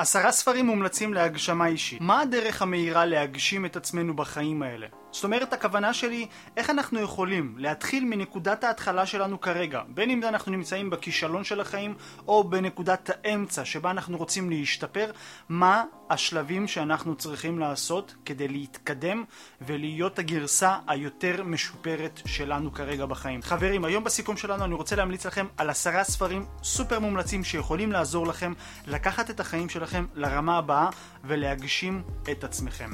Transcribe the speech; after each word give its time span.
עשרה 0.00 0.32
ספרים 0.32 0.66
מומלצים 0.66 1.14
להגשמה 1.14 1.66
אישית. 1.66 2.00
מה 2.00 2.20
הדרך 2.20 2.62
המהירה 2.62 3.04
להגשים 3.04 3.66
את 3.66 3.76
עצמנו 3.76 4.16
בחיים 4.16 4.62
האלה? 4.62 4.86
זאת 5.18 5.24
אומרת, 5.24 5.52
הכוונה 5.52 5.92
שלי, 5.92 6.26
איך 6.56 6.70
אנחנו 6.70 7.00
יכולים 7.00 7.54
להתחיל 7.58 8.04
מנקודת 8.04 8.64
ההתחלה 8.64 9.06
שלנו 9.06 9.40
כרגע, 9.40 9.82
בין 9.88 10.10
אם 10.10 10.24
אנחנו 10.24 10.52
נמצאים 10.52 10.90
בכישלון 10.90 11.44
של 11.44 11.60
החיים, 11.60 11.94
או 12.28 12.44
בנקודת 12.44 13.10
האמצע 13.10 13.64
שבה 13.64 13.90
אנחנו 13.90 14.18
רוצים 14.18 14.50
להשתפר, 14.50 15.10
מה 15.48 15.84
השלבים 16.10 16.68
שאנחנו 16.68 17.16
צריכים 17.16 17.58
לעשות 17.58 18.14
כדי 18.24 18.48
להתקדם 18.48 19.24
ולהיות 19.60 20.18
הגרסה 20.18 20.78
היותר 20.86 21.42
משופרת 21.44 22.20
שלנו 22.26 22.72
כרגע 22.72 23.06
בחיים. 23.06 23.42
חברים, 23.42 23.84
היום 23.84 24.04
בסיכום 24.04 24.36
שלנו 24.36 24.64
אני 24.64 24.74
רוצה 24.74 24.96
להמליץ 24.96 25.26
לכם 25.26 25.46
על 25.56 25.70
עשרה 25.70 26.04
ספרים 26.04 26.46
סופר 26.62 26.98
מומלצים 26.98 27.44
שיכולים 27.44 27.92
לעזור 27.92 28.26
לכם 28.26 28.52
לקחת 28.86 29.30
את 29.30 29.40
החיים 29.40 29.68
שלכם 29.68 30.06
לרמה 30.14 30.58
הבאה 30.58 30.90
ולהגשים 31.24 32.02
את 32.30 32.44
עצמכם. 32.44 32.90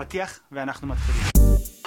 פתיח 0.00 0.40
ואנחנו 0.52 0.88
מתחילים. 0.88 1.79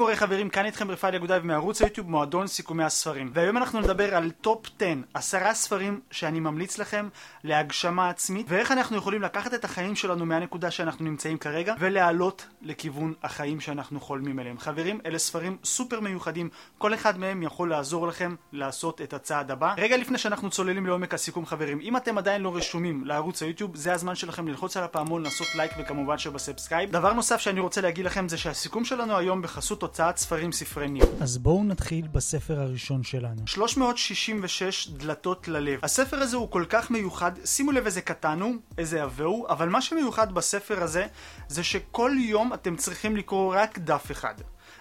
קורה 0.00 0.16
חברים? 0.16 0.48
כאן 0.48 0.64
איתכם 0.66 0.90
רפאל 0.90 1.14
יגודאי 1.14 1.40
מערוץ 1.42 1.82
היוטיוב 1.82 2.10
מועדון 2.10 2.46
סיכומי 2.46 2.84
הספרים. 2.84 3.30
והיום 3.34 3.56
אנחנו 3.56 3.80
נדבר 3.80 4.14
על 4.14 4.30
top 4.30 4.66
10 4.66 4.86
עשרה 5.14 5.54
ספרים 5.54 6.00
שאני 6.10 6.40
ממליץ 6.40 6.78
לכם 6.78 7.08
להגשמה 7.44 8.08
עצמית 8.08 8.46
ואיך 8.48 8.72
אנחנו 8.72 8.96
יכולים 8.96 9.22
לקחת 9.22 9.54
את 9.54 9.64
החיים 9.64 9.96
שלנו 9.96 10.26
מהנקודה 10.26 10.70
שאנחנו 10.70 11.04
נמצאים 11.04 11.38
כרגע 11.38 11.74
ולעלות 11.78 12.46
לכיוון 12.62 13.14
החיים 13.22 13.60
שאנחנו 13.60 14.00
חולמים 14.00 14.40
אליהם. 14.40 14.58
חברים 14.58 15.00
אלה 15.06 15.18
ספרים 15.18 15.56
סופר 15.64 16.00
מיוחדים. 16.00 16.48
כל 16.78 16.94
אחד 16.94 17.18
מהם 17.18 17.42
יכול 17.42 17.70
לעזור 17.70 18.08
לכם 18.08 18.34
לעשות 18.52 19.00
את 19.00 19.12
הצעד 19.12 19.50
הבא. 19.50 19.74
רגע 19.78 19.96
לפני 19.96 20.18
שאנחנו 20.18 20.50
צוללים 20.50 20.86
לעומק 20.86 21.14
הסיכום 21.14 21.46
חברים 21.46 21.80
אם 21.80 21.96
אתם 21.96 22.18
עדיין 22.18 22.42
לא 22.42 22.56
רשומים 22.56 23.04
לערוץ 23.04 23.42
היוטיוב 23.42 23.76
זה 23.76 23.92
הזמן 23.92 24.14
שלכם 24.14 24.48
ללחוץ 24.48 24.76
על 24.76 24.84
הפעמון 24.84 25.22
לעשות 25.22 25.54
לייק 25.54 25.72
וכמובן 25.78 26.18
שב 26.18 26.35
subscribe. 26.35 26.90
דבר 26.90 27.12
נוסף 27.12 27.40
שאני 27.40 27.60
רוצה 27.60 27.80
להגיד 27.80 28.04
לכם 28.04 28.28
זה 28.28 28.38
שהסיכום 28.38 28.84
שלנו 28.84 29.16
היום 29.16 29.42
בחסות 29.42 29.82
הוצאת 29.90 30.16
ספרים 30.16 30.52
ספרי 30.52 30.88
ניר. 30.88 31.04
אז 31.20 31.38
בואו 31.38 31.64
נתחיל 31.64 32.08
בספר 32.08 32.60
הראשון 32.60 33.02
שלנו. 33.02 33.46
366 33.46 34.88
דלתות 34.88 35.48
ללב. 35.48 35.80
הספר 35.82 36.16
הזה 36.16 36.36
הוא 36.36 36.50
כל 36.50 36.64
כך 36.68 36.90
מיוחד, 36.90 37.32
שימו 37.44 37.72
לב 37.72 37.84
איזה 37.84 38.00
קטן 38.00 38.40
הוא, 38.40 38.54
איזה 38.78 39.02
עבה 39.02 39.24
הוא, 39.24 39.48
אבל 39.48 39.68
מה 39.68 39.82
שמיוחד 39.82 40.32
בספר 40.32 40.82
הזה, 40.82 41.06
זה 41.48 41.64
שכל 41.64 42.12
יום 42.18 42.54
אתם 42.54 42.76
צריכים 42.76 43.16
לקרוא 43.16 43.54
רק 43.56 43.78
דף 43.78 44.10
אחד. 44.10 44.34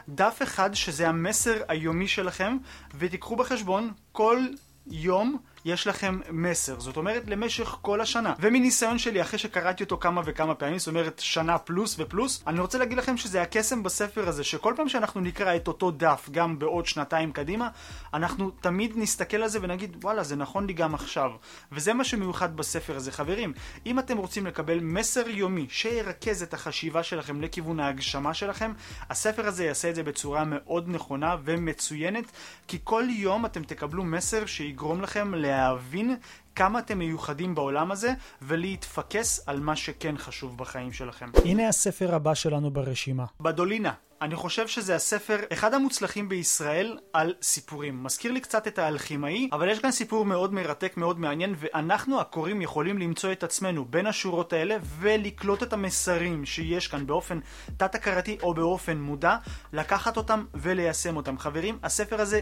דף 0.10 0.40
אחד 0.44 0.74
שזה 0.74 1.10
המסר 1.10 1.62
היומי 1.68 2.08
שלכם, 2.08 2.58
ותיקחו 3.00 3.36
בחשבון 3.36 3.92
כל 4.12 4.40
יום 4.88 5.38
יש 5.66 5.88
לכם 5.88 6.20
מסר, 6.32 6.80
זאת 6.80 6.98
אומרת 6.98 7.24
למשך 7.28 7.78
כל 7.82 8.02
השנה. 8.02 8.34
ומניסיון 8.40 8.98
שלי, 8.98 9.22
אחרי 9.22 9.40
שקראתי 9.40 9.84
אותו 9.84 9.98
כמה 9.98 10.22
וכמה 10.26 10.56
פעמים, 10.56 10.80
זאת 10.80 10.88
אומרת 10.88 11.20
שנה 11.20 11.58
פלוס 11.58 11.96
ופלוס, 12.00 12.44
אני 12.48 12.60
רוצה 12.60 12.78
להגיד 12.78 12.98
לכם 12.98 13.18
שזה 13.18 13.42
הקסם 13.42 13.84
בספר 13.84 14.30
הזה, 14.30 14.44
שכל 14.44 14.74
פעם 14.78 14.90
שאנחנו 14.90 15.22
נקרא 15.22 15.56
את 15.56 15.68
אותו 15.68 15.92
דף, 15.92 16.30
גם 16.32 16.60
בעוד 16.60 16.86
שנתיים 16.86 17.32
קדימה, 17.32 17.70
אנחנו 18.14 18.50
תמיד 18.50 18.94
נסתכל 18.96 19.38
על 19.38 19.50
זה 19.50 19.60
ונגיד, 19.62 19.98
וואלה, 20.04 20.24
זה 20.24 20.36
נכון 20.36 20.68
לי 20.68 20.74
גם 20.74 20.96
עכשיו. 20.96 21.32
וזה 21.72 21.94
מה 21.94 22.04
שמיוחד 22.04 22.58
בספר 22.58 22.96
הזה. 22.96 23.12
חברים, 23.12 23.54
אם 23.86 24.00
אתם 24.00 24.18
רוצים 24.18 24.46
לקבל 24.46 24.80
מסר 24.80 25.30
יומי 25.30 25.68
שירכז 25.70 26.44
את 26.44 26.54
החשיבה 26.54 27.04
שלכם 27.04 27.42
לכיוון 27.42 27.80
ההגשמה 27.80 28.34
שלכם, 28.34 28.72
הספר 29.10 29.48
הזה 29.48 29.66
יעשה 29.66 29.90
את 29.90 29.96
זה 29.96 30.04
בצורה 30.04 30.44
מאוד 30.46 30.86
נכונה 30.88 31.36
ומצוינת, 31.44 32.26
כי 32.68 32.78
כל 32.84 33.04
יום 33.10 33.46
אתם 33.46 33.64
תקבלו 33.64 34.04
מסר 34.04 34.46
שיגרום 34.46 35.02
לכם 35.02 35.36
ל... 35.36 35.48
להבין 35.50 36.16
כמה 36.55 36.80
אתם 36.80 37.00
מיוחדים 37.00 37.55
בעולם 37.55 37.91
הזה 37.91 38.13
ולהתפקס 38.41 39.44
על 39.47 39.59
מה 39.59 39.75
שכן 39.75 40.18
חשוב 40.18 40.57
בחיים 40.57 40.94
שלכם. 40.94 41.29
הנה 41.46 41.68
הספר 41.68 42.16
הבא 42.16 42.34
שלנו 42.34 42.72
ברשימה. 42.72 43.25
בדולינה 43.40 43.94
אני 44.22 44.35
חושב 44.35 44.68
שזה 44.68 44.96
הספר 44.96 45.40
אחד 45.53 45.74
המוצלחים 45.74 46.29
בישראל 46.29 46.97
על 47.13 47.34
סיפורים. 47.41 48.03
מזכיר 48.03 48.31
לי 48.31 48.41
קצת 48.41 48.68
את 48.68 48.79
האלכימאי, 48.79 49.50
אבל 49.51 49.69
יש 49.69 49.79
כאן 49.79 49.91
סיפור 49.91 50.25
מאוד 50.25 50.53
מרתק, 50.53 50.97
מאוד 50.97 51.19
מעניין, 51.19 51.56
ואנחנו 51.57 52.22
הקוראים 52.22 52.62
יכולים 52.62 52.97
למצוא 52.97 53.31
את 53.31 53.44
עצמנו 53.44 53.85
בין 53.85 54.07
השורות 54.07 54.53
האלה 54.53 54.78
ולקלוט 55.00 55.63
את 55.63 55.74
המסרים 55.74 56.45
שיש 56.45 56.88
כאן 56.88 57.07
באופן 57.07 57.40
תת-הכרתי 57.78 58.38
או 58.44 58.53
באופן 58.53 58.97
מודע, 58.97 59.35
לקחת 59.74 60.18
אותם 60.18 60.45
וליישם 60.53 61.18
אותם. 61.18 61.38
חברים, 61.38 61.78
הספר 61.84 62.22
הזה 62.22 62.40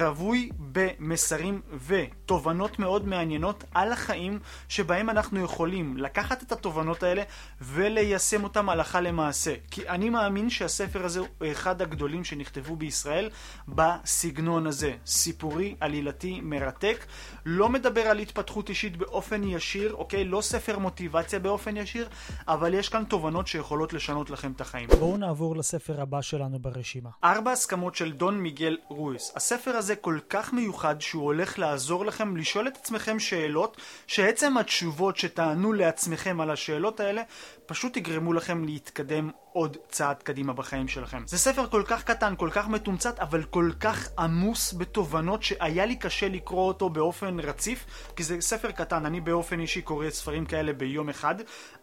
רווי 0.00 0.50
במסרים 0.58 1.60
ותובנות 1.86 2.78
מאוד 2.78 3.08
מעניינות 3.08 3.59
על 3.74 3.92
החיים 3.92 4.38
שבהם 4.68 5.10
אנחנו 5.10 5.44
יכולים 5.44 5.96
לקחת 5.96 6.42
את 6.42 6.52
התובנות 6.52 7.02
האלה 7.02 7.22
וליישם 7.60 8.44
אותם 8.44 8.68
הלכה 8.68 9.00
למעשה. 9.00 9.54
כי 9.70 9.88
אני 9.88 10.10
מאמין 10.10 10.50
שהספר 10.50 11.04
הזה 11.04 11.20
הוא 11.20 11.28
אחד 11.52 11.82
הגדולים 11.82 12.24
שנכתבו 12.24 12.76
בישראל 12.76 13.30
בסגנון 13.68 14.66
הזה. 14.66 14.92
סיפורי, 15.06 15.74
עלילתי, 15.80 16.40
מרתק. 16.40 17.06
לא 17.46 17.68
מדבר 17.68 18.00
על 18.00 18.18
התפתחות 18.18 18.68
אישית 18.68 18.96
באופן 18.96 19.44
ישיר, 19.44 19.94
אוקיי? 19.94 20.24
לא 20.24 20.40
ספר 20.40 20.78
מוטיבציה 20.78 21.38
באופן 21.38 21.76
ישיר, 21.76 22.08
אבל 22.48 22.74
יש 22.74 22.88
כאן 22.88 23.04
תובנות 23.04 23.46
שיכולות 23.46 23.92
לשנות 23.92 24.30
לכם 24.30 24.52
את 24.52 24.60
החיים. 24.60 24.88
בואו 24.98 25.16
נעבור 25.16 25.56
לספר 25.56 26.00
הבא 26.00 26.20
שלנו 26.22 26.58
ברשימה. 26.58 27.10
ארבע 27.24 27.52
הסכמות 27.52 27.94
של 27.94 28.12
דון 28.12 28.40
מיגל 28.40 28.76
רויס. 28.88 29.32
הספר 29.36 29.70
הזה 29.70 29.96
כל 29.96 30.18
כך 30.28 30.52
מיוחד 30.52 31.00
שהוא 31.00 31.24
הולך 31.24 31.58
לעזור 31.58 32.06
לכם 32.06 32.36
לשאול 32.36 32.68
את 32.68 32.76
עצמכם 32.76 33.18
שאלות, 33.40 33.76
שעצם 34.06 34.56
התשובות 34.58 35.16
שתענו 35.16 35.72
לעצמכם 35.72 36.40
על 36.40 36.50
השאלות 36.50 37.00
האלה, 37.00 37.22
פשוט 37.70 37.96
יגרמו 37.96 38.32
לכם 38.32 38.64
להתקדם 38.64 39.30
עוד 39.52 39.76
צעד 39.88 40.22
קדימה 40.22 40.52
בחיים 40.52 40.88
שלכם. 40.88 41.22
זה 41.26 41.38
ספר 41.38 41.66
כל 41.66 41.82
כך 41.86 42.04
קטן, 42.04 42.34
כל 42.36 42.50
כך 42.52 42.68
מתומצת, 42.68 43.18
אבל 43.18 43.42
כל 43.42 43.70
כך 43.80 44.08
עמוס 44.18 44.74
בתובנות 44.74 45.42
שהיה 45.42 45.86
לי 45.86 45.96
קשה 45.96 46.28
לקרוא 46.28 46.68
אותו 46.68 46.88
באופן 46.88 47.40
רציף, 47.40 47.86
כי 48.16 48.22
זה 48.22 48.40
ספר 48.40 48.70
קטן, 48.70 49.06
אני 49.06 49.20
באופן 49.20 49.60
אישי 49.60 49.82
קורא 49.82 50.10
ספרים 50.10 50.46
כאלה 50.46 50.72
ביום 50.72 51.08
אחד, 51.08 51.34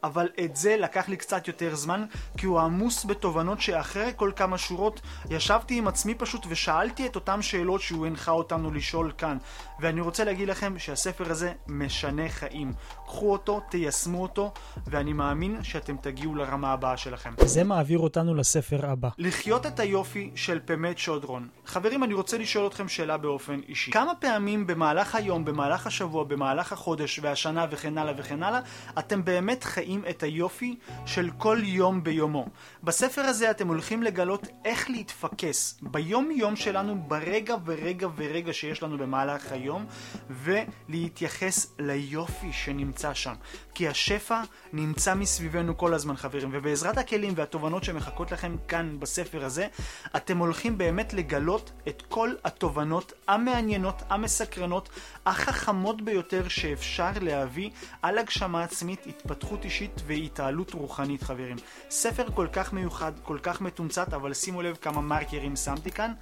אבל 0.04 0.30
את 0.44 0.56
זה 0.56 0.78
לקח 0.78 1.10
לי 1.10 1.18
קצת 1.18 1.48
יותר 1.48 1.76
זמן, 1.76 2.06
כי 2.38 2.46
הוא 2.46 2.60
עמוס 2.60 3.06
בתובנות 3.06 3.62
שאחרי 3.62 4.12
כל 4.16 4.32
כמה 4.36 4.58
שורות 4.58 5.02
ישבתי 5.30 5.78
עם 5.78 5.88
עצמי 5.88 6.16
פשוט 6.16 6.46
ושאלתי 6.50 7.06
את 7.06 7.16
אותן 7.16 7.42
שאלות 7.42 7.82
שהוא 7.82 8.06
הנחה 8.06 8.32
אותנו 8.32 8.72
לשאול 8.72 9.12
כאן. 9.18 9.38
ואני 9.80 10.02
רוצה 10.02 10.24
להגיד 10.24 10.48
לכם 10.48 10.80
שהספר 10.80 11.32
הזה 11.32 11.54
משנה 11.68 12.30
חיים. 12.30 12.74
קחו 13.08 13.32
אותו, 13.32 13.62
תיישמו 13.70 14.22
אותו, 14.22 14.52
ואני 14.88 15.14
מאמין 15.14 15.64
שאתם 15.64 15.96
תגיעו 16.02 16.36
לרמה 16.36 16.74
הבאה 16.74 16.98
שלכם. 16.98 17.34
זה 17.46 17.64
מעביר 17.64 18.00
אותנו 18.00 18.36
לספר 18.36 18.86
הבא. 18.86 19.10
לחיות 19.18 19.66
את 19.66 19.80
היופי 19.80 20.32
של 20.36 20.60
פמת 20.66 20.98
שודרון. 20.98 21.48
חברים, 21.66 22.04
אני 22.04 22.14
רוצה 22.14 22.38
לשאול 22.38 22.68
אתכם 22.68 22.88
שאלה 22.88 23.18
באופן 23.18 23.60
אישי. 23.68 23.92
כמה 23.92 24.16
פעמים 24.16 24.68
במהלך 24.68 25.16
היום, 25.16 25.46
במהלך 25.46 25.88
השבוע, 25.88 26.24
במהלך 26.24 26.74
החודש 26.74 27.20
והשנה 27.24 27.66
וכן 27.70 27.98
הלאה 27.98 28.14
וכן 28.18 28.44
הלאה, 28.44 28.60
אתם 29.00 29.26
באמת 29.26 29.64
חיים 29.64 30.04
את 30.10 30.24
היופי 30.24 30.76
של 31.06 31.30
כל 31.38 31.60
יום 31.64 32.04
ביומו? 32.04 32.46
בספר 32.84 33.22
הזה 33.22 33.52
אתם 33.52 33.68
הולכים 33.68 34.04
לגלות 34.04 34.48
איך 34.66 34.90
להתפקס 34.90 35.80
ביום 35.82 36.32
יום 36.32 36.56
שלנו, 36.56 36.96
ברגע 37.08 37.56
ורגע 37.66 38.08
ורגע 38.16 38.54
שיש 38.54 38.84
לנו 38.84 38.98
במהלך 38.98 39.52
היום, 39.52 39.86
ולהתייחס 40.30 41.74
ליופי 41.80 42.54
שנמצא 42.54 42.97
שם. 43.14 43.34
כי 43.74 43.88
השפע 43.88 44.42
נמצא 44.74 45.16
מסביבנו 45.16 45.78
כל 45.78 45.94
הזמן 45.94 46.16
חברים, 46.16 46.50
ובעזרת 46.54 46.98
הכלים 46.98 47.34
והתובנות 47.36 47.84
שמחכות 47.84 48.32
לכם 48.32 48.56
כאן 48.68 49.00
בספר 49.00 49.46
הזה, 49.46 49.68
אתם 50.16 50.38
הולכים 50.38 50.78
באמת 50.78 51.14
לגלות 51.14 51.72
את 51.88 52.04
כל 52.10 52.34
התובנות 52.44 53.14
המעניינות, 53.28 54.04
המסקרנות, 54.10 54.90
החכמות 55.26 56.02
ביותר 56.02 56.48
שאפשר 56.48 57.12
להביא 57.22 57.70
על 58.02 58.18
הגשמה 58.18 58.64
עצמית, 58.64 59.08
התפתחות 59.08 59.66
אישית 59.66 60.02
והתעלות 60.08 60.74
רוחנית 60.74 61.24
חברים. 61.24 61.56
ספר 61.90 62.26
כל 62.36 62.48
כך 62.54 62.74
מיוחד, 62.74 63.12
כל 63.24 63.38
כך 63.44 63.62
מתומצת, 63.62 64.14
אבל 64.14 64.34
שימו 64.34 64.62
לב 64.62 64.78
כמה 64.82 65.02
מרקרים 65.02 65.56
שמתי 65.56 65.92
כאן. 65.92 66.14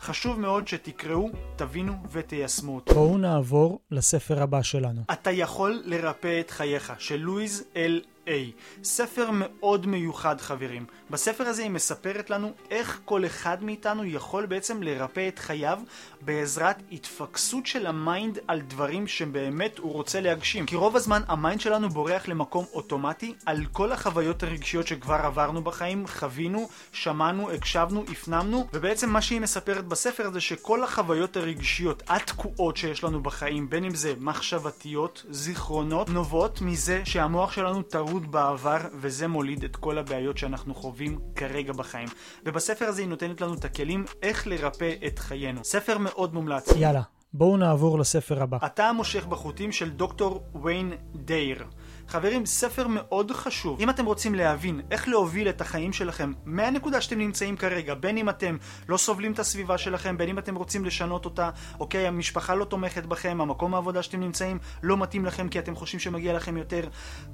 חשוב 0.00 0.40
מאוד 0.40 0.68
שתקראו, 0.68 1.30
תבינו 1.56 1.92
ותיישמו 2.12 2.74
אותו. 2.74 2.94
בואו 2.94 3.18
נעבור 3.18 3.80
לספר 3.90 4.42
הבא 4.42 4.62
שלנו. 4.62 5.00
אתה 5.12 5.30
יכול 5.30 5.82
לרפא 5.84 6.40
את 6.40 6.50
חייך, 6.50 6.92
של 6.98 7.16
לואיז 7.16 7.64
אל 7.76 8.00
איי. 8.26 8.52
ספר 8.84 9.30
מאוד 9.32 9.86
מיוחד 9.86 10.40
חברים. 10.40 10.86
בספר 11.10 11.44
הזה 11.44 11.62
היא 11.62 11.70
מספרת 11.70 12.30
לנו 12.30 12.52
איך 12.70 13.00
כל 13.04 13.26
אחד 13.26 13.64
מאיתנו 13.64 14.04
יכול 14.04 14.46
בעצם 14.46 14.82
לרפא 14.82 15.28
את 15.28 15.38
חייו 15.38 15.78
בעזרת 16.20 16.76
התפקסות 16.92 17.66
של 17.66 17.86
ה 17.86 17.96
mind 17.96 18.38
על 18.48 18.60
דברים 18.60 19.06
שבאמת 19.06 19.78
הוא 19.78 19.92
רוצה 19.92 20.20
להגשים. 20.20 20.66
כי 20.66 20.76
רוב 20.76 20.96
הזמן 20.96 21.22
ה 21.28 21.34
mind 21.34 21.60
שלנו 21.60 21.88
בורח 21.88 22.28
למקום 22.28 22.64
אוטומטי 22.72 23.34
על 23.46 23.64
כל 23.72 23.92
החוויות 23.92 24.42
הרגשיות 24.42 24.86
שכבר 24.86 25.14
עברנו 25.14 25.62
בחיים, 25.62 26.06
חווינו, 26.06 26.68
שמענו, 26.92 27.50
הקשבנו, 27.50 28.04
הפנמנו, 28.12 28.66
ובעצם 28.72 29.10
מה 29.10 29.22
שהיא 29.22 29.40
מספרת 29.40 29.84
בספר 29.84 30.26
הזה 30.26 30.40
שכל 30.40 30.84
החוויות 30.84 31.36
הרגשיות 31.36 32.02
התקועות 32.08 32.76
שיש 32.76 33.04
לנו 33.04 33.22
בחיים, 33.22 33.70
בין 33.70 33.84
אם 33.84 33.94
זה 33.94 34.14
מחשבתיות, 34.20 35.24
זיכרונות, 35.30 36.08
נובעות 36.08 36.60
מזה 36.60 37.02
שהמוח 37.04 37.52
שלנו 37.52 37.82
טרוד 37.82 38.09
בעבר 38.18 38.78
וזה 38.94 39.28
מוליד 39.28 39.64
את 39.64 39.76
כל 39.76 39.98
הבעיות 39.98 40.38
שאנחנו 40.38 40.74
חווים 40.74 41.18
כרגע 41.36 41.72
בחיים. 41.72 42.08
ובספר 42.46 42.84
הזה 42.84 43.02
היא 43.02 43.08
נותנת 43.08 43.40
לנו 43.40 43.54
את 43.54 43.64
הכלים 43.64 44.04
איך 44.22 44.46
לרפא 44.46 44.94
את 45.06 45.18
חיינו. 45.18 45.64
ספר 45.64 45.98
מאוד 45.98 46.34
מומלץ. 46.34 46.68
יאללה, 46.76 47.02
בואו 47.32 47.56
נעבור 47.56 47.98
לספר 47.98 48.42
הבא. 48.42 48.58
אתה 48.66 48.84
המושך 48.88 49.26
בחוטים 49.26 49.72
של 49.72 49.90
דוקטור 49.90 50.42
ויין 50.62 50.92
דייר. 51.14 51.64
חברים, 52.10 52.46
ספר 52.46 52.86
מאוד 52.88 53.30
חשוב. 53.30 53.80
אם 53.80 53.90
אתם 53.90 54.04
רוצים 54.04 54.34
להבין 54.34 54.80
איך 54.90 55.08
להוביל 55.08 55.48
את 55.48 55.60
החיים 55.60 55.92
שלכם 55.92 56.32
מהנקודה 56.44 57.00
שאתם 57.00 57.18
נמצאים 57.18 57.56
כרגע, 57.56 57.94
בין 57.94 58.16
אם 58.18 58.28
אתם 58.28 58.56
לא 58.88 58.96
סובלים 58.96 59.32
את 59.32 59.38
הסביבה 59.38 59.78
שלכם, 59.78 60.16
בין 60.16 60.28
אם 60.28 60.38
אתם 60.38 60.54
רוצים 60.54 60.84
לשנות 60.84 61.24
אותה, 61.24 61.50
אוקיי, 61.80 62.06
המשפחה 62.06 62.54
לא 62.54 62.64
תומכת 62.64 63.06
בכם, 63.06 63.40
המקום 63.40 63.74
העבודה 63.74 64.02
שאתם 64.02 64.20
נמצאים 64.20 64.58
לא 64.82 64.96
מתאים 64.96 65.24
לכם 65.24 65.48
כי 65.48 65.58
אתם 65.58 65.76
חושבים 65.76 66.00
שמגיע 66.00 66.32
לכם 66.32 66.56
יותר. 66.56 66.88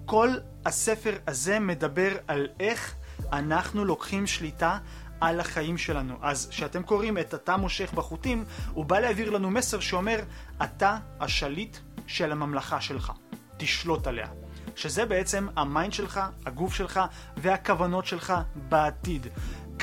כל 0.05 0.29
הספר 0.67 1.15
הזה 1.27 1.59
מדבר 1.59 2.11
על 2.29 2.49
איך 2.61 2.95
אנחנו 3.33 3.85
לוקחים 3.85 4.27
שליטה 4.27 4.79
על 5.21 5.41
החיים 5.41 5.79
שלנו. 5.79 6.15
אז 6.23 6.49
כשאתם 6.49 6.83
קוראים 6.83 7.19
את 7.19 7.35
אתה 7.35 7.57
מושך 7.57 7.93
בחוטים, 7.95 8.45
הוא 8.73 8.85
בא 8.85 8.99
להעביר 8.99 9.31
לנו 9.31 9.51
מסר 9.51 9.81
שאומר, 9.81 10.21
אתה 10.63 10.97
השליט 11.21 11.77
של 12.07 12.33
הממלכה 12.33 12.81
שלך. 12.81 13.13
תשלוט 13.57 14.07
עליה. 14.07 14.46
שזה 14.77 15.07
בעצם 15.07 15.47
ה 15.57 15.64
mind 15.64 15.93
שלך, 15.93 16.21
הגוף 16.47 16.75
שלך 16.75 17.01
והכוונות 17.37 18.07
שלך 18.07 18.35
בעתיד. 18.69 19.27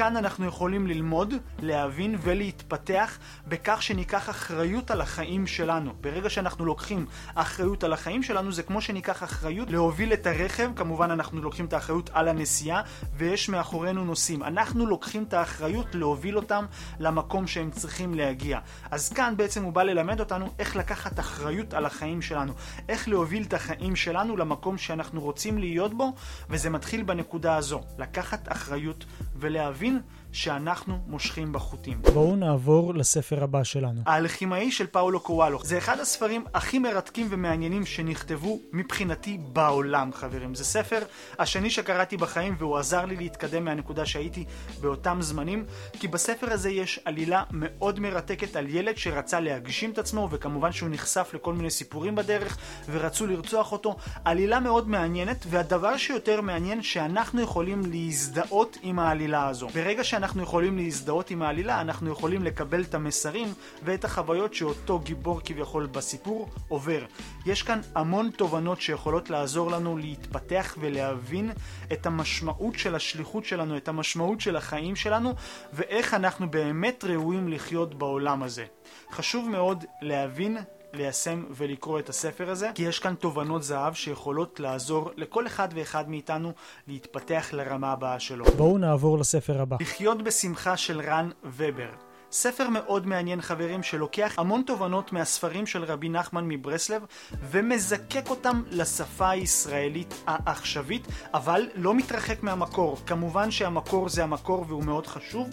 כאן 0.04 0.18
אנחנו 0.18 0.46
יכולים 0.46 0.88
ללמוד, 0.88 1.34
להבין 1.60 2.16
ולהתפתח 2.22 3.18
בכך 3.48 3.84
שניקח 3.84 4.30
אחריות 4.30 4.92
על 4.92 5.02
החיים 5.02 5.48
שלנו. 5.48 5.94
ברגע 6.02 6.30
שאנחנו 6.30 6.66
לוקחים 6.66 7.06
אחריות 7.36 7.84
על 7.84 7.94
החיים 7.94 8.24
שלנו 8.24 8.52
זה 8.52 8.64
כמו 8.64 8.82
שניקח 8.82 9.24
אחריות 9.24 9.70
להוביל 9.70 10.14
את 10.14 10.28
הרכב, 10.28 10.70
כמובן 10.76 11.12
אנחנו 11.12 11.42
לוקחים 11.42 11.66
את 11.66 11.74
האחריות 11.74 12.10
על 12.14 12.28
הנסיעה 12.28 12.82
ויש 13.18 13.50
מאחורינו 13.50 14.06
נוסעים. 14.06 14.44
אנחנו 14.44 14.86
לוקחים 14.86 15.24
את 15.24 15.34
האחריות 15.34 15.96
להוביל 15.96 16.38
אותם 16.38 16.66
למקום 17.00 17.48
שהם 17.48 17.72
צריכים 17.72 18.14
להגיע. 18.14 18.60
אז 18.92 19.10
כאן 19.10 19.34
בעצם 19.38 19.64
הוא 19.64 19.74
בא 19.74 19.84
ללמד 19.84 20.20
אותנו 20.20 20.50
איך 20.60 20.76
לקחת 20.76 21.20
אחריות 21.20 21.74
על 21.74 21.86
החיים 21.86 22.22
שלנו, 22.22 22.54
איך 22.90 23.08
להוביל 23.08 23.44
את 23.44 23.54
החיים 23.54 23.96
שלנו 23.96 24.38
למקום 24.38 24.78
שאנחנו 24.78 25.22
רוצים 25.22 25.58
להיות 25.58 25.94
בו 25.94 26.14
וזה 26.50 26.70
מתחיל 26.70 27.04
בנקודה 27.04 27.56
הזו, 27.56 27.82
לקחת 27.98 28.52
אחריות 28.52 29.06
ולהבין 29.36 29.93
שאנחנו 30.32 31.00
מושכים 31.08 31.54
בחוטים. 31.54 32.02
בואו 32.14 32.36
נעבור 32.36 32.94
לספר 32.94 33.44
הבא 33.44 33.64
שלנו. 33.64 34.02
האלכימאי 34.06 34.72
של 34.72 34.88
פאולו 34.88 35.20
קוואלו 35.20 35.60
זה 35.64 35.78
אחד 35.78 36.00
הספרים 36.00 36.46
הכי 36.54 36.80
מרתקים 36.80 37.28
ומעניינים 37.30 37.86
שנכתבו 37.86 38.60
מבחינתי 38.74 39.38
בעולם 39.54 40.14
חברים. 40.14 40.56
זה 40.56 40.66
ספר 40.66 41.00
השני 41.40 41.70
שקראתי 41.70 42.18
בחיים 42.18 42.56
והוא 42.60 42.78
עזר 42.78 43.06
לי 43.06 43.16
להתקדם 43.16 43.66
מהנקודה 43.66 44.06
שהייתי 44.06 44.46
באותם 44.82 45.18
זמנים 45.22 45.66
כי 46.00 46.08
בספר 46.08 46.54
הזה 46.54 46.70
יש 46.70 47.00
עלילה 47.06 47.44
מאוד 47.52 48.00
מרתקת 48.00 48.56
על 48.56 48.70
ילד 48.70 48.98
שרצה 48.98 49.40
להגשים 49.40 49.92
את 49.92 49.98
עצמו 49.98 50.28
וכמובן 50.32 50.72
שהוא 50.72 50.90
נחשף 50.90 51.32
לכל 51.34 51.54
מיני 51.54 51.70
סיפורים 51.70 52.16
בדרך 52.16 52.58
ורצו 52.92 53.28
לרצוח 53.28 53.72
אותו. 53.72 53.96
עלילה 54.26 54.60
מאוד 54.60 54.90
מעניינת 54.90 55.46
והדבר 55.50 55.98
שיותר 55.98 56.42
מעניין 56.42 56.84
שאנחנו 56.84 57.42
יכולים 57.42 57.82
להזדהות 57.92 58.78
עם 58.84 59.00
העלילה 59.00 59.48
הזו. 59.48 59.68
ברגע 59.74 60.04
שאנחנו 60.04 60.34
אנחנו 60.34 60.44
יכולים 60.44 60.78
להזדהות 60.78 61.30
עם 61.30 61.42
העלילה, 61.42 61.82
אנחנו 61.82 62.12
יכולים 62.12 62.44
לקבל 62.44 62.82
את 62.82 62.94
המסרים 62.94 63.54
ואת 63.84 64.06
החוויות 64.06 64.54
שאותו 64.54 65.00
גיבור 65.00 65.42
כביכול 65.46 65.86
בסיפור 65.86 66.50
עובר. 66.68 67.06
יש 67.46 67.64
כאן 67.64 67.82
המון 67.96 68.30
תובנות 68.30 68.82
שיכולות 68.82 69.30
לעזור 69.30 69.72
לנו 69.72 69.98
להתפתח 69.98 70.78
ולהבין 70.80 71.52
את 71.94 72.06
המשמעות 72.06 72.76
של 72.80 72.96
השליחות 72.96 73.46
שלנו, 73.46 73.78
את 73.78 73.88
המשמעות 73.88 74.42
של 74.42 74.56
החיים 74.56 74.96
שלנו, 74.96 75.34
ואיך 75.74 76.14
אנחנו 76.14 76.52
באמת 76.52 77.04
ראויים 77.04 77.48
לחיות 77.48 77.96
בעולם 77.96 78.44
הזה. 78.44 78.66
חשוב 79.12 79.50
מאוד 79.50 79.86
להבין 80.02 80.58
ליישם 80.94 81.44
ולקרוא 81.52 82.00
את 82.00 82.10
הספר 82.10 82.50
הזה, 82.50 82.72
כי 82.76 82.84
יש 82.84 83.00
כאן 83.00 83.16
תובנות 83.16 83.64
זהב 83.64 83.94
שיכולות 83.94 84.60
לעזור 84.60 85.12
לכל 85.16 85.48
אחד 85.48 85.68
ואחד 85.76 86.10
מאיתנו 86.10 86.52
להתפתח 86.88 87.50
לרמה 87.54 87.92
הבאה 87.92 88.20
שלו. 88.20 88.46
בואו 88.46 88.78
נעבור 88.78 89.18
לספר 89.18 89.62
הבא. 89.62 89.78
לחיות 89.80 90.22
בשמחה 90.22 90.78
של 90.78 91.02
רן 91.02 91.30
ובר. 91.44 91.90
ספר 92.34 92.70
מאוד 92.70 93.08
מעניין 93.08 93.42
חברים 93.42 93.84
שלוקח 93.84 94.34
המון 94.38 94.62
תובנות 94.66 95.14
מהספרים 95.14 95.66
של 95.66 95.84
רבי 95.84 96.10
נחמן 96.10 96.48
מברסלב 96.48 97.06
ומזקק 97.52 98.30
אותם 98.30 98.62
לשפה 98.72 99.30
הישראלית 99.30 100.14
העכשווית 100.28 101.08
אבל 101.34 101.68
לא 101.76 101.96
מתרחק 101.96 102.44
מהמקור. 102.44 102.98
כמובן 103.06 103.52
שהמקור 103.52 104.10
זה 104.10 104.24
המקור 104.24 104.66
והוא 104.68 104.84
מאוד 104.84 105.08
חשוב 105.08 105.50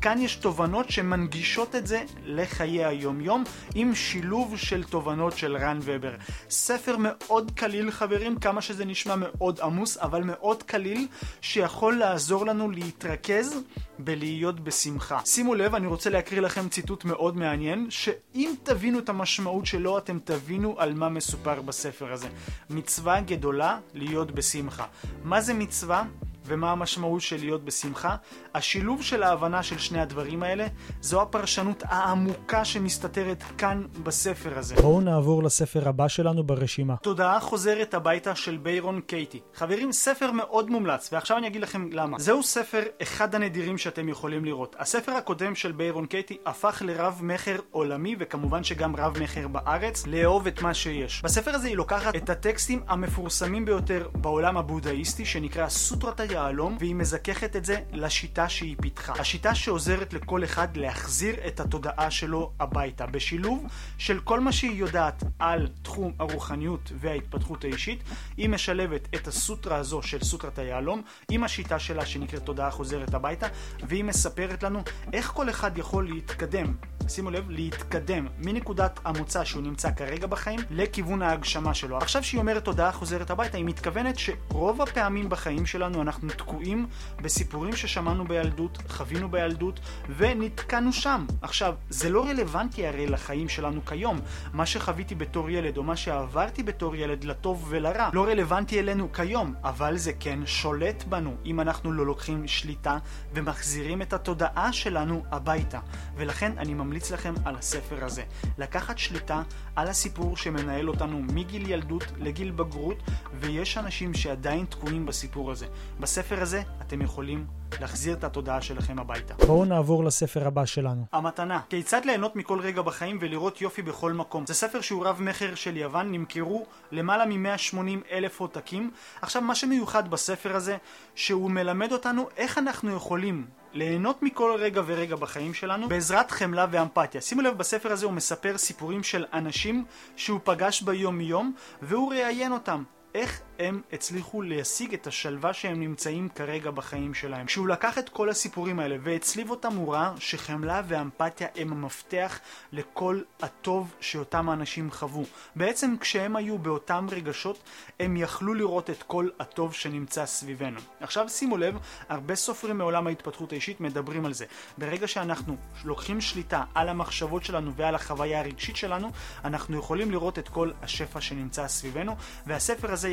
כאן 0.00 0.18
יש 0.18 0.36
תובנות 0.36 0.90
שמנגישות 0.90 1.74
את 1.74 1.86
זה 1.86 2.02
לחיי 2.24 2.84
היומיום 2.84 3.44
עם 3.74 3.94
שילוב 3.94 4.56
של 4.56 4.84
תובנות 4.84 5.36
של 5.36 5.56
רן 5.56 5.78
ובר. 5.82 6.14
ספר 6.50 6.96
מאוד 6.98 7.52
קליל 7.54 7.90
חברים, 7.90 8.38
כמה 8.38 8.62
שזה 8.62 8.84
נשמע 8.84 9.14
מאוד 9.16 9.60
עמוס, 9.60 9.98
אבל 9.98 10.22
מאוד 10.22 10.62
קליל, 10.62 11.06
שיכול 11.40 11.98
לעזור 11.98 12.46
לנו 12.46 12.70
להתרכז 12.70 13.56
בלהיות 13.98 14.60
בשמחה. 14.60 15.18
שימו 15.24 15.54
לב, 15.54 15.74
אני 15.74 15.86
רוצה 15.86 16.10
להקריא 16.18 16.40
לכם 16.40 16.68
ציטוט 16.68 17.04
מאוד 17.04 17.36
מעניין, 17.36 17.86
שאם 17.90 18.54
תבינו 18.62 18.98
את 18.98 19.08
המשמעות 19.08 19.66
שלו, 19.66 19.98
אתם 19.98 20.18
תבינו 20.24 20.74
על 20.78 20.94
מה 20.94 21.08
מסופר 21.08 21.62
בספר 21.62 22.12
הזה. 22.12 22.28
מצווה 22.70 23.20
גדולה 23.20 23.78
להיות 23.94 24.30
בשמחה. 24.30 24.86
מה 25.24 25.40
זה 25.40 25.54
מצווה? 25.54 26.04
ומה 26.48 26.72
המשמעות 26.72 27.20
של 27.20 27.36
להיות 27.36 27.64
בשמחה. 27.64 28.16
השילוב 28.54 29.02
של 29.02 29.22
ההבנה 29.22 29.62
של 29.62 29.78
שני 29.78 30.00
הדברים 30.00 30.42
האלה 30.42 30.66
זו 31.00 31.22
הפרשנות 31.22 31.82
העמוקה 31.86 32.64
שמסתתרת 32.64 33.42
כאן 33.58 33.86
בספר 34.02 34.58
הזה. 34.58 34.74
בואו 34.74 35.00
נעבור 35.00 35.42
לספר 35.42 35.88
הבא 35.88 36.08
שלנו 36.08 36.44
ברשימה. 36.44 36.96
תודעה 36.96 37.40
חוזרת 37.40 37.94
הביתה 37.94 38.34
של 38.34 38.56
ביירון 38.56 39.00
קייטי. 39.00 39.40
חברים, 39.54 39.92
ספר 39.92 40.30
מאוד 40.32 40.70
מומלץ, 40.70 41.08
ועכשיו 41.12 41.36
אני 41.36 41.46
אגיד 41.46 41.62
לכם 41.62 41.88
למה. 41.92 42.18
זהו 42.18 42.42
ספר 42.42 42.82
אחד 43.02 43.34
הנדירים 43.34 43.78
שאתם 43.78 44.08
יכולים 44.08 44.44
לראות. 44.44 44.76
הספר 44.78 45.12
הקודם 45.12 45.54
של 45.54 45.72
ביירון 45.72 46.06
קייטי 46.06 46.38
הפך 46.46 46.82
לרב 46.86 47.20
מכר 47.22 47.56
עולמי, 47.70 48.16
וכמובן 48.18 48.64
שגם 48.64 48.96
רב 48.96 49.18
מכר 49.22 49.48
בארץ, 49.48 50.06
לאהוב 50.06 50.46
את 50.46 50.62
מה 50.62 50.74
שיש. 50.74 51.22
בספר 51.22 51.50
הזה 51.54 51.68
היא 51.68 51.76
לוקחת 51.76 52.16
את 52.16 52.30
הטקסטים 52.30 52.82
המפורסמים 52.88 53.64
ביותר 53.64 54.08
בעולם 54.14 54.56
הבודהיסטי, 54.56 55.24
שנקרא 55.24 55.68
סוטרת 55.68 56.20
היהלום, 56.38 56.76
והיא 56.80 56.94
מזככת 56.94 57.56
את 57.56 57.64
זה 57.64 57.76
לשיטה 57.92 58.48
שהיא 58.48 58.76
פיתחה. 58.82 59.12
השיטה 59.12 59.54
שעוזרת 59.54 60.12
לכל 60.12 60.44
אחד 60.44 60.76
להחזיר 60.76 61.34
את 61.46 61.60
התודעה 61.60 62.10
שלו 62.10 62.52
הביתה, 62.60 63.06
בשילוב 63.06 63.66
של 63.98 64.20
כל 64.20 64.40
מה 64.40 64.52
שהיא 64.52 64.78
יודעת 64.78 65.24
על 65.38 65.68
תחום 65.82 66.12
הרוחניות 66.18 66.92
וההתפתחות 66.94 67.64
האישית, 67.64 68.02
היא 68.36 68.48
משלבת 68.48 69.08
את 69.14 69.28
הסוטרה 69.28 69.76
הזו 69.76 70.02
של 70.02 70.24
סוטרת 70.24 70.58
היהלום 70.58 71.02
עם 71.30 71.44
השיטה 71.44 71.78
שלה 71.78 72.06
שנקראת 72.06 72.42
תודעה 72.42 72.70
חוזרת 72.70 73.14
הביתה, 73.14 73.46
והיא 73.88 74.04
מספרת 74.04 74.62
לנו 74.62 74.82
איך 75.12 75.26
כל 75.26 75.50
אחד 75.50 75.78
יכול 75.78 76.08
להתקדם 76.08 76.74
שימו 77.08 77.30
לב, 77.30 77.50
להתקדם 77.50 78.26
מנקודת 78.38 79.00
המוצא 79.04 79.44
שהוא 79.44 79.62
נמצא 79.62 79.90
כרגע 79.90 80.26
בחיים 80.26 80.60
לכיוון 80.70 81.22
ההגשמה 81.22 81.74
שלו. 81.74 81.96
עכשיו 81.96 82.24
שהיא 82.24 82.40
אומרת 82.40 82.64
תודעה 82.64 82.92
חוזרת 82.92 83.30
הביתה, 83.30 83.56
היא 83.56 83.64
מתכוונת 83.64 84.18
שרוב 84.18 84.82
הפעמים 84.82 85.28
בחיים 85.28 85.66
שלנו 85.66 86.02
אנחנו 86.02 86.28
תקועים 86.28 86.86
בסיפורים 87.22 87.76
ששמענו 87.76 88.24
בילדות, 88.24 88.78
חווינו 88.88 89.30
בילדות 89.30 89.80
ונתקענו 90.16 90.92
שם. 90.92 91.26
עכשיו, 91.42 91.74
זה 91.90 92.10
לא 92.10 92.24
רלוונטי 92.24 92.86
הרי 92.86 93.06
לחיים 93.06 93.48
שלנו 93.48 93.84
כיום. 93.84 94.20
מה 94.52 94.66
שחוויתי 94.66 95.14
בתור 95.14 95.50
ילד 95.50 95.76
או 95.76 95.82
מה 95.82 95.96
שעברתי 95.96 96.62
בתור 96.62 96.96
ילד 96.96 97.24
לטוב 97.24 97.66
ולרע 97.68 98.10
לא 98.12 98.24
רלוונטי 98.24 98.80
אלינו 98.80 99.12
כיום, 99.12 99.54
אבל 99.64 99.96
זה 99.96 100.12
כן 100.20 100.46
שולט 100.46 101.04
בנו 101.04 101.36
אם 101.44 101.60
אנחנו 101.60 101.92
לא 101.92 102.06
לוקחים 102.06 102.48
שליטה 102.48 102.98
ומחזירים 103.34 104.02
את 104.02 104.12
התודעה 104.12 104.72
שלנו 104.72 105.24
הביתה. 105.30 105.78
ולכן 106.16 106.52
אני 106.58 106.74
ממליץ 106.74 106.97
לכם 107.12 107.34
על 107.44 107.56
הספר 107.56 108.04
הזה. 108.04 108.22
לקחת 108.58 108.98
שליטה 108.98 109.42
על 109.76 109.88
הסיפור 109.88 110.36
שמנהל 110.36 110.88
אותנו 110.88 111.22
מגיל 111.22 111.70
ילדות 111.70 112.04
לגיל 112.18 112.50
בגרות, 112.50 112.96
ויש 113.40 113.78
אנשים 113.78 114.14
שעדיין 114.14 114.64
תקועים 114.64 115.06
בסיפור 115.06 115.50
הזה. 115.50 115.66
בספר 116.00 116.42
הזה 116.42 116.62
אתם 116.80 117.02
יכולים 117.02 117.46
להחזיר 117.80 118.14
את 118.14 118.24
התודעה 118.24 118.62
שלכם 118.62 118.98
הביתה. 118.98 119.34
בואו 119.46 119.64
נעבור 119.64 120.04
לספר 120.04 120.46
הבא 120.46 120.64
שלנו. 120.64 121.04
המתנה 121.12 121.60
כיצד 121.68 122.04
ליהנות 122.04 122.36
מכל 122.36 122.60
רגע 122.60 122.82
בחיים 122.82 123.18
ולראות 123.20 123.60
יופי 123.60 123.82
בכל 123.82 124.12
מקום. 124.12 124.46
זה 124.46 124.54
ספר 124.54 124.80
שהוא 124.80 125.06
רב 125.06 125.22
מכר 125.22 125.54
של 125.54 125.76
יוון, 125.76 126.12
נמכרו 126.12 126.66
למעלה 126.92 127.26
מ-180 127.26 127.78
אלף 128.12 128.40
עותקים. 128.40 128.90
עכשיו 129.22 129.42
מה 129.42 129.54
שמיוחד 129.54 130.10
בספר 130.10 130.56
הזה, 130.56 130.76
שהוא 131.14 131.50
מלמד 131.50 131.92
אותנו 131.92 132.28
איך 132.36 132.58
אנחנו 132.58 132.96
יכולים 132.96 133.46
ליהנות 133.72 134.22
מכל 134.22 134.56
רגע 134.58 134.82
ורגע 134.86 135.16
בחיים 135.16 135.54
שלנו 135.54 135.88
בעזרת 135.88 136.30
חמלה 136.30 136.66
ואמפתיה. 136.70 137.20
שימו 137.20 137.42
לב, 137.42 137.58
בספר 137.58 137.92
הזה 137.92 138.06
הוא 138.06 138.12
מספר 138.12 138.58
סיפורים 138.58 139.02
של 139.02 139.24
אנשים 139.32 139.84
שהוא 140.16 140.40
פגש 140.44 140.82
ביום 140.82 141.20
יום 141.20 141.52
והוא 141.82 142.10
ראיין 142.12 142.52
אותם. 142.52 142.82
איך 143.14 143.40
הם 143.58 143.82
הצליחו 143.92 144.42
להשיג 144.42 144.94
את 144.94 145.06
השלווה 145.06 145.52
שהם 145.52 145.80
נמצאים 145.80 146.28
כרגע 146.28 146.70
בחיים 146.70 147.14
שלהם. 147.14 147.46
כשהוא 147.46 147.68
לקח 147.68 147.98
את 147.98 148.08
כל 148.08 148.28
הסיפורים 148.28 148.78
האלה 148.78 148.96
והצליב 149.02 149.50
אותם 149.50 149.72
הוא 149.72 149.94
ראה 149.94 150.12
שחמלה 150.18 150.82
ואמפתיה 150.88 151.48
הם 151.56 151.72
המפתח 151.72 152.40
לכל 152.72 153.20
הטוב 153.42 153.94
שאותם 154.00 154.48
האנשים 154.48 154.90
חוו. 154.90 155.24
בעצם 155.56 155.94
כשהם 156.00 156.36
היו 156.36 156.58
באותם 156.58 157.06
רגשות 157.10 157.58
הם 158.00 158.16
יכלו 158.16 158.54
לראות 158.54 158.90
את 158.90 159.02
כל 159.02 159.28
הטוב 159.40 159.74
שנמצא 159.74 160.26
סביבנו. 160.26 160.80
עכשיו 161.00 161.28
שימו 161.28 161.56
לב, 161.56 161.78
הרבה 162.08 162.34
סופרים 162.34 162.78
מעולם 162.78 163.06
ההתפתחות 163.06 163.52
האישית 163.52 163.80
מדברים 163.80 164.26
על 164.26 164.32
זה. 164.32 164.44
ברגע 164.78 165.08
שאנחנו 165.08 165.56
לוקחים 165.84 166.20
שליטה 166.20 166.64
על 166.74 166.88
המחשבות 166.88 167.44
שלנו 167.44 167.74
ועל 167.74 167.94
החוויה 167.94 168.40
הרגשית 168.40 168.76
שלנו, 168.76 169.10
אנחנו 169.44 169.78
יכולים 169.78 170.10
לראות 170.10 170.38
את 170.38 170.48
כל 170.48 170.70
השפע 170.82 171.20
שנמצא 171.20 171.68
סביבנו, 171.68 172.16
והספר 172.46 172.92
הזה 172.92 173.08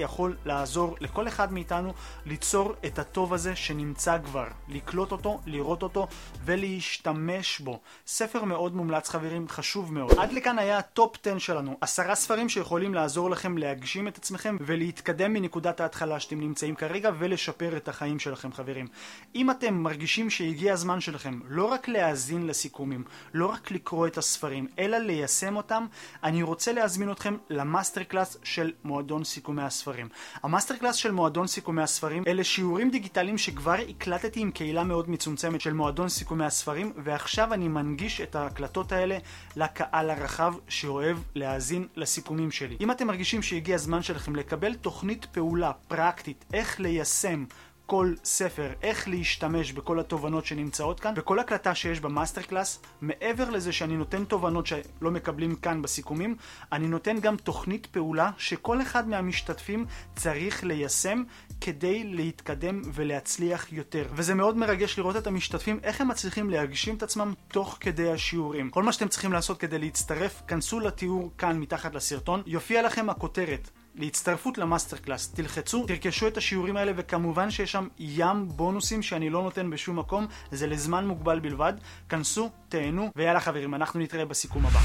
יעזור 0.46 0.96
לכל 1.00 1.28
אחד 1.28 1.54
מאיתנו 1.54 1.94
ליצור 2.26 2.74
את 2.86 3.00
הטוב 3.00 3.34
הזה 3.34 3.56
שנמצא 3.56 4.18
כבר, 4.26 4.48
לקלוט 4.68 5.12
אותו, 5.12 5.40
לראות 5.46 5.84
אותו 5.84 6.08
ולהשתמש 6.46 7.60
בו. 7.60 7.80
ספר 8.08 8.44
מאוד 8.44 8.76
מומלץ 8.76 9.10
חברים, 9.10 9.50
חשוב 9.50 9.94
מאוד. 9.94 10.20
עד 10.20 10.32
לכאן 10.32 10.60
היה 10.60 10.78
ה 10.78 10.87
top 10.87 11.16
10 11.28 11.38
שלנו, 11.38 11.78
עשרה 11.82 12.16
ספרים 12.16 12.50
שיכולים 12.50 12.94
לעזור 12.94 13.30
לכם 13.30 13.58
להגשים 13.58 14.08
את 14.08 14.18
עצמכם 14.18 14.58
ולהתקדם 14.62 15.34
מנקודת 15.34 15.80
ההתחלה 15.80 16.20
שאתם 16.20 16.40
נמצאים 16.40 16.76
כרגע 16.76 17.12
ולשפר 17.20 17.78
את 17.78 17.88
החיים 17.88 18.20
שלכם 18.20 18.54
חברים. 18.54 18.88
אם 19.36 19.52
אתם 19.52 19.74
מרגישים 19.74 20.30
שהגיע 20.30 20.74
הזמן 20.74 21.02
שלכם 21.02 21.40
לא 21.48 21.66
רק 21.66 21.88
להאזין 21.88 22.48
לסיכומים, 22.48 23.04
לא 23.34 23.46
רק 23.46 23.72
לקרוא 23.72 24.08
את 24.08 24.18
הספרים, 24.18 24.68
אלא 24.80 24.98
ליישם 24.98 25.56
אותם, 25.56 25.86
אני 26.24 26.44
רוצה 26.44 26.74
להזמין 26.74 27.12
אתכם 27.12 27.38
ל 27.50 27.57
master 27.57 28.04
class 28.04 28.38
של 28.44 28.72
מועדון 28.84 29.24
סיכומי 29.24 29.62
הספרים. 29.62 30.10
ה 30.44 30.48
master 30.48 30.76
class 30.76 30.96
של 30.96 31.12
מועדון 31.12 31.48
סיכומי 31.48 31.82
הספרים 31.82 32.24
אלה 32.28 32.44
שיעורים 32.44 32.90
דיגיטליים 32.90 33.38
שכבר 33.38 33.76
הקלטתי 33.90 34.40
עם 34.40 34.52
קהילה 34.52 34.84
מאוד 34.84 35.10
מצומצמת 35.10 35.62
של 35.62 35.74
מועדון 35.74 36.10
סיכומי 36.10 36.46
הספרים 36.46 36.94
ועכשיו 37.04 37.54
אני 37.54 37.68
מנגיש 37.68 38.22
את 38.22 38.36
ההקלטות 38.36 38.92
האלה 38.92 39.18
לקהל 39.56 40.10
הרחב 40.10 40.54
שאוהב 40.68 41.18
להאזין 41.36 41.88
לסיכומים 41.96 42.52
שלי. 42.52 42.78
אם 42.82 42.92
אתם 42.92 43.08
מרגישים 43.08 43.42
שהגיע 43.42 43.76
הזמן 43.76 44.02
שלכם 44.04 44.36
לקבל 44.36 44.74
תוכנית 44.74 45.26
פעולה 45.26 45.72
פרקטית 45.88 46.46
איך 46.54 46.80
ליישם 46.80 47.46
כל 47.86 48.14
ספר, 48.24 48.74
איך 48.82 49.08
להשתמש 49.08 49.72
בכל 49.72 50.00
התובנות 50.00 50.46
שנמצאות 50.46 51.00
כאן, 51.00 51.14
וכל 51.18 51.40
הקלטה 51.40 51.76
שיש 51.76 52.00
ב 52.00 52.06
master 52.06 52.42
class, 52.42 52.80
מעבר 53.02 53.50
לזה 53.50 53.72
שאני 53.72 53.98
נותן 53.98 54.26
תובנות 54.26 54.66
שלא 54.68 55.12
מקבלים 55.12 55.56
כאן 55.56 55.82
בסיכומים, 55.82 56.36
אני 56.72 56.88
נותן 56.88 57.20
גם 57.20 57.38
תוכנית 57.38 57.86
פעולה 57.86 58.32
שכל 58.38 58.82
אחד 58.82 59.08
מהמשתתפים 59.08 59.86
צריך 60.16 60.64
ליישם 60.64 61.24
כדי 61.62 62.04
להתקדם 62.04 62.82
ולהצליח 62.94 63.74
יותר. 63.74 64.08
וזה 64.14 64.36
מאוד 64.36 64.58
מרגש 64.58 64.98
לראות 65.00 65.16
את 65.16 65.28
המשתתפים, 65.28 65.80
איך 65.84 66.02
הם 66.02 66.08
מצליחים 66.08 66.50
להגשים 66.50 66.96
את 66.96 67.04
עצמם 67.04 67.34
תוך 67.48 67.78
כדי 67.80 68.12
השיעורים. 68.12 68.70
כל 68.70 68.84
מה 68.84 68.92
שאתם 68.92 69.08
צריכים 69.08 69.34
לעשות 69.34 69.60
כדי 69.60 69.80
להצטרף, 69.80 70.42
כנסו 70.48 70.80
לתיאור 70.80 71.32
כאן 71.38 71.60
מתחת 71.60 71.96
לסרטון, 71.96 72.42
יופיע 72.46 72.82
לכם 72.82 73.10
הכותרת. 73.10 73.70
להצטרפות 73.98 74.58
ל 74.58 74.63
master 74.63 74.98
class. 74.98 75.34
תלחצו, 75.34 75.86
תרכשו 75.88 76.28
את 76.28 76.38
השיעורים 76.38 76.78
האלה 76.78 76.92
וכמובן 76.96 77.52
שיש 77.52 77.72
שם 77.72 77.88
ים 78.00 78.48
בונוסים 78.48 79.02
שאני 79.02 79.30
לא 79.30 79.44
נותן 79.44 79.70
בשום 79.70 80.00
מקום, 80.00 80.28
זה 80.52 80.68
לזמן 80.68 81.08
מוגבל 81.08 81.40
בלבד. 81.40 81.74
כנסו, 82.10 82.50
תהנו, 82.70 83.12
ויאללה 83.16 83.40
חברים, 83.40 83.76
אנחנו 83.76 84.00
נתראה 84.00 84.26
בסיכום 84.26 84.66
הבא. 84.66 84.80